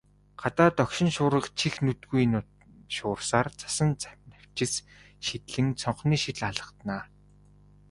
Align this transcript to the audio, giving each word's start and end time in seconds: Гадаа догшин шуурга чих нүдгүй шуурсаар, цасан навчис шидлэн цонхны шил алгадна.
Гадаа 0.41 0.69
догшин 0.77 1.09
шуурга 1.15 1.49
чих 1.59 1.75
нүдгүй 1.85 2.23
шуурсаар, 2.95 3.47
цасан 3.59 3.89
навчис 4.31 4.73
шидлэн 5.25 5.67
цонхны 5.81 6.15
шил 6.23 6.39
алгадна. 6.49 6.97